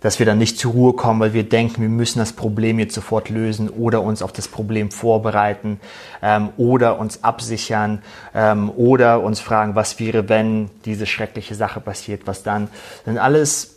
dass 0.00 0.18
wir 0.18 0.26
dann 0.26 0.38
nicht 0.38 0.58
zur 0.58 0.72
Ruhe 0.72 0.92
kommen, 0.92 1.20
weil 1.20 1.32
wir 1.32 1.48
denken, 1.48 1.82
wir 1.82 1.88
müssen 1.88 2.18
das 2.18 2.32
Problem 2.32 2.78
jetzt 2.78 2.94
sofort 2.94 3.28
lösen 3.28 3.68
oder 3.68 4.02
uns 4.02 4.22
auf 4.22 4.32
das 4.32 4.48
Problem 4.48 4.90
vorbereiten 4.90 5.80
ähm, 6.22 6.50
oder 6.56 6.98
uns 6.98 7.24
absichern 7.24 8.02
ähm, 8.34 8.70
oder 8.70 9.22
uns 9.22 9.40
fragen, 9.40 9.74
was 9.74 9.98
wäre, 9.98 10.28
wenn 10.28 10.70
diese 10.84 11.06
schreckliche 11.06 11.54
Sache 11.54 11.80
passiert, 11.80 12.22
was 12.26 12.42
dann. 12.42 12.68
Das 13.04 13.14
sind 13.14 13.18
alles 13.18 13.76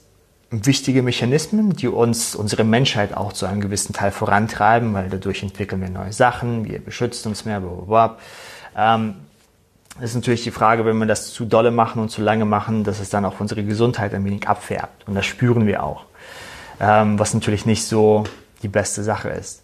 wichtige 0.52 1.04
Mechanismen, 1.04 1.74
die 1.74 1.88
uns, 1.88 2.36
unsere 2.36 2.64
Menschheit 2.64 3.16
auch 3.16 3.34
zu 3.34 3.46
einem 3.46 3.62
gewissen 3.62 3.94
Teil 3.94 4.12
vorantreiben, 4.12 4.94
weil 4.94 5.10
dadurch 5.10 5.44
entwickeln 5.44 5.82
wir 5.82 5.90
neue 5.90 6.14
Sachen, 6.14 6.66
wir 6.66 6.80
beschützen 6.80 7.30
uns 7.30 7.46
mehr, 7.46 7.60
blablabla. 7.60 8.18
Ähm, 8.76 9.16
ist 10.02 10.16
natürlich 10.16 10.44
die 10.44 10.52
Frage, 10.52 10.86
wenn 10.86 10.98
wir 10.98 11.06
das 11.06 11.34
zu 11.34 11.46
dolle 11.46 11.72
machen 11.72 12.02
und 12.02 12.10
zu 12.10 12.22
lange 12.22 12.46
machen, 12.46 12.84
dass 12.86 13.00
es 13.00 13.10
dann 13.10 13.26
auch 13.26 13.40
unsere 13.40 13.64
Gesundheit 13.64 14.14
ein 14.14 14.24
wenig 14.24 14.48
abfärbt. 14.48 15.08
Und 15.08 15.16
das 15.16 15.26
spüren 15.26 15.68
wir 15.68 15.84
auch 15.84 16.06
ähm, 16.80 17.20
was 17.20 17.34
natürlich 17.34 17.66
nicht 17.66 17.86
so 17.86 18.24
die 18.64 18.68
beste 18.68 19.04
Sache 19.04 19.30
ist. 19.30 19.64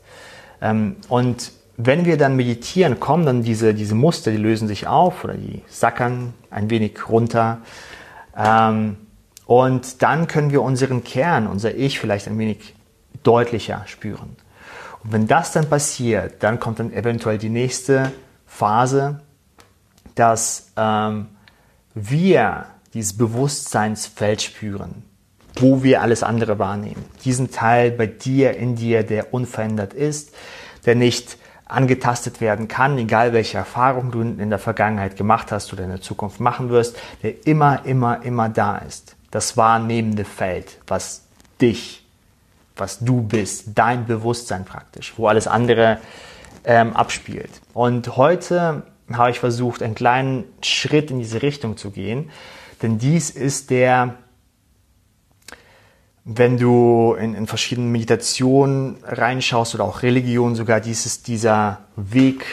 Ähm, 0.62 0.98
und 1.10 1.52
wenn 1.78 2.06
wir 2.06 2.18
dann 2.18 2.36
meditieren, 2.36 3.00
kommen 3.00 3.26
dann 3.26 3.44
diese, 3.44 3.74
diese 3.74 3.96
Muster, 3.96 4.32
die 4.32 4.38
lösen 4.38 4.68
sich 4.68 4.88
auf 4.88 5.24
oder 5.24 5.34
die 5.34 5.62
sackern 5.68 6.34
ein 6.50 6.70
wenig 6.70 7.10
runter. 7.10 7.60
Ähm, 8.38 8.98
und 9.46 10.02
dann 10.02 10.28
können 10.28 10.52
wir 10.52 10.62
unseren 10.62 11.04
Kern, 11.04 11.48
unser 11.48 11.76
Ich 11.76 12.00
vielleicht 12.00 12.28
ein 12.28 12.38
wenig 12.38 12.74
deutlicher 13.24 13.84
spüren. 13.86 14.38
Und 15.04 15.12
wenn 15.12 15.28
das 15.28 15.52
dann 15.52 15.70
passiert, 15.70 16.42
dann 16.44 16.60
kommt 16.60 16.80
dann 16.80 16.94
eventuell 16.94 17.38
die 17.38 17.50
nächste 17.50 18.12
Phase, 18.48 19.22
dass 20.16 20.72
ähm, 20.78 21.28
wir 21.94 22.66
dieses 22.94 23.18
Bewusstseinsfeld 23.18 24.42
spüren 24.42 25.04
wo 25.58 25.84
wir 25.84 26.02
alles 26.02 26.24
andere 26.24 26.60
wahrnehmen. 26.60 27.06
Diesen 27.24 27.52
Teil 27.52 27.92
bei 27.92 28.08
dir, 28.08 28.58
in 28.58 28.76
dir, 28.76 29.04
der 29.04 29.34
unverändert 29.34 29.94
ist, 29.94 30.34
der 30.86 30.96
nicht 30.96 31.38
angetastet 31.66 32.42
werden 32.42 32.68
kann, 32.68 32.98
egal 32.98 33.34
welche 33.34 33.58
Erfahrung 33.58 34.12
du 34.12 34.22
in 34.22 34.50
der 34.50 34.60
Vergangenheit 34.60 35.18
gemacht 35.18 35.52
hast 35.52 35.74
oder 35.74 35.84
in 35.84 35.90
der 35.90 36.02
Zukunft 36.02 36.40
machen 36.40 36.70
wirst, 36.70 36.96
der 37.24 37.48
immer, 37.48 37.86
immer, 37.86 38.24
immer 38.24 38.50
da 38.50 38.78
ist. 38.78 39.16
Das 39.32 39.58
wahrnehmende 39.58 40.26
Feld, 40.26 40.78
was 40.88 41.24
dich, 41.60 42.06
was 42.76 43.00
du 43.00 43.22
bist, 43.22 43.70
dein 43.76 44.06
Bewusstsein 44.06 44.64
praktisch, 44.66 45.14
wo 45.18 45.28
alles 45.28 45.48
andere 45.48 46.00
ähm, 46.66 46.94
abspielt. 46.94 47.50
Und 47.74 48.16
heute 48.16 48.84
habe 49.12 49.32
ich 49.32 49.40
versucht, 49.40 49.82
einen 49.82 49.96
kleinen 49.96 50.44
Schritt 50.62 51.10
in 51.12 51.20
diese 51.20 51.42
Richtung 51.42 51.78
zu 51.78 51.92
gehen, 51.92 52.30
denn 52.82 52.98
dies 53.00 53.30
ist 53.30 53.70
der 53.72 54.16
wenn 56.26 56.58
du 56.58 57.16
in, 57.20 57.36
in 57.36 57.46
verschiedenen 57.46 57.92
Meditationen 57.92 58.98
reinschaust 59.04 59.76
oder 59.76 59.84
auch 59.84 60.02
Religion 60.02 60.56
sogar, 60.56 60.82
dieses, 60.82 61.22
dieser 61.22 61.82
Weg 61.96 62.44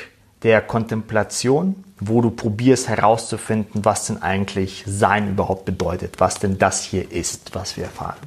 der 0.43 0.61
Kontemplation, 0.61 1.83
wo 1.99 2.21
du 2.21 2.31
probierst 2.31 2.89
herauszufinden, 2.89 3.85
was 3.85 4.07
denn 4.07 4.23
eigentlich 4.23 4.85
Sein 4.87 5.31
überhaupt 5.31 5.65
bedeutet, 5.65 6.17
was 6.19 6.39
denn 6.39 6.59
das 6.59 6.83
hier 6.83 7.11
ist, 7.11 7.55
was 7.55 7.77
wir 7.79 7.85
erfahren. 7.85 8.19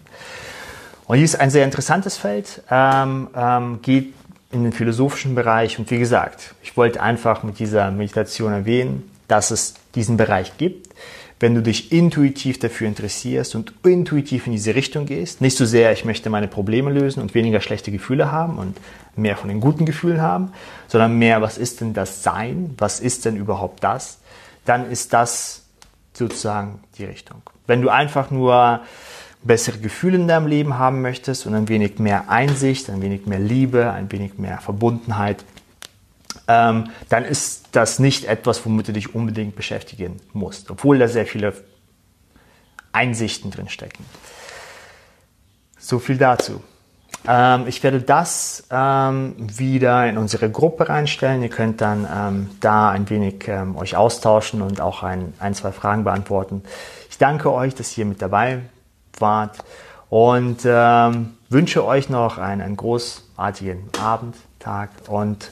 Und 1.05 1.17
hier 1.17 1.25
ist 1.25 1.39
ein 1.39 1.51
sehr 1.51 1.65
interessantes 1.65 2.17
Feld, 2.17 2.63
ähm, 2.71 3.27
ähm, 3.35 3.79
geht 3.83 4.13
in 4.51 4.63
den 4.63 4.73
philosophischen 4.73 5.35
Bereich. 5.35 5.77
Und 5.77 5.91
wie 5.91 5.99
gesagt, 5.99 6.55
ich 6.63 6.75
wollte 6.75 7.01
einfach 7.01 7.43
mit 7.43 7.59
dieser 7.59 7.91
Meditation 7.91 8.51
erwähnen, 8.51 9.11
dass 9.27 9.51
es 9.51 9.75
diesen 9.93 10.17
Bereich 10.17 10.57
gibt. 10.57 10.89
Wenn 11.39 11.53
du 11.53 11.61
dich 11.61 11.91
intuitiv 11.91 12.59
dafür 12.59 12.87
interessierst 12.87 13.55
und 13.55 13.73
intuitiv 13.83 14.47
in 14.47 14.53
diese 14.53 14.73
Richtung 14.73 15.05
gehst, 15.05 15.41
nicht 15.41 15.57
so 15.57 15.65
sehr, 15.65 15.91
ich 15.91 16.05
möchte 16.05 16.29
meine 16.29 16.47
Probleme 16.47 16.91
lösen 16.91 17.21
und 17.21 17.33
weniger 17.33 17.59
schlechte 17.59 17.91
Gefühle 17.91 18.31
haben 18.31 18.57
und 18.57 18.77
mehr 19.17 19.35
von 19.35 19.49
den 19.49 19.59
guten 19.59 19.85
Gefühlen 19.85 20.21
haben, 20.21 20.53
sondern 20.87 21.17
mehr, 21.17 21.41
was 21.41 21.57
ist 21.57 21.81
denn 21.81 21.93
das 21.93 22.23
Sein? 22.23 22.73
Was 22.77 23.01
ist 23.01 23.25
denn 23.25 23.35
überhaupt 23.35 23.83
das? 23.83 24.19
Dann 24.63 24.89
ist 24.89 25.11
das 25.11 25.63
sozusagen 26.13 26.79
die 26.97 27.03
Richtung. 27.03 27.41
Wenn 27.67 27.81
du 27.81 27.89
einfach 27.89 28.31
nur 28.31 28.81
bessere 29.43 29.77
Gefühle 29.77 30.17
in 30.17 30.27
deinem 30.27 30.47
Leben 30.47 30.79
haben 30.79 31.01
möchtest 31.01 31.45
und 31.45 31.53
ein 31.53 31.67
wenig 31.67 31.99
mehr 31.99 32.29
Einsicht, 32.29 32.89
ein 32.89 33.01
wenig 33.01 33.25
mehr 33.27 33.39
Liebe, 33.39 33.91
ein 33.91 34.11
wenig 34.11 34.37
mehr 34.37 34.59
Verbundenheit, 34.59 35.43
ähm, 36.47 36.91
dann 37.09 37.25
ist 37.25 37.69
das 37.71 37.99
nicht 37.99 38.25
etwas, 38.25 38.65
womit 38.65 38.87
du 38.87 38.93
dich 38.93 39.15
unbedingt 39.15 39.55
beschäftigen 39.55 40.19
musst, 40.33 40.69
obwohl 40.69 40.99
da 40.99 41.07
sehr 41.07 41.25
viele 41.25 41.53
Einsichten 42.91 43.51
drin 43.51 43.69
stecken. 43.69 44.05
So 45.77 45.99
viel 45.99 46.17
dazu. 46.17 46.61
Ähm, 47.27 47.67
ich 47.67 47.83
werde 47.83 48.01
das 48.01 48.63
ähm, 48.69 49.35
wieder 49.37 50.07
in 50.07 50.17
unsere 50.17 50.49
Gruppe 50.49 50.89
reinstellen. 50.89 51.41
Ihr 51.41 51.49
könnt 51.49 51.81
dann 51.81 52.07
ähm, 52.11 52.49
da 52.59 52.89
ein 52.89 53.09
wenig 53.09 53.47
ähm, 53.47 53.75
euch 53.75 53.95
austauschen 53.95 54.61
und 54.61 54.79
auch 54.81 55.03
ein, 55.03 55.33
ein, 55.39 55.53
zwei 55.53 55.71
Fragen 55.71 56.03
beantworten. 56.03 56.63
Ich 57.09 57.17
danke 57.17 57.51
euch, 57.51 57.73
dass 57.75 57.97
ihr 57.97 58.05
mit 58.05 58.21
dabei 58.21 58.61
wart 59.19 59.63
und 60.09 60.59
ähm, 60.65 61.35
wünsche 61.49 61.85
euch 61.85 62.09
noch 62.09 62.37
einen, 62.37 62.61
einen 62.61 62.77
großartigen 62.77 63.89
Abend, 64.01 64.35
Tag 64.59 64.89
und 65.07 65.51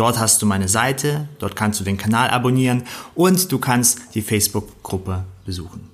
Dort 0.00 0.18
hast 0.18 0.40
du 0.40 0.46
meine 0.46 0.66
Seite, 0.66 1.28
dort 1.40 1.56
kannst 1.56 1.78
du 1.78 1.84
den 1.84 1.98
Kanal 1.98 2.30
abonnieren 2.30 2.84
und 3.14 3.52
du 3.52 3.58
kannst 3.58 4.00
die 4.14 4.22
Facebook-Gruppe 4.22 5.24
besuchen. 5.44 5.89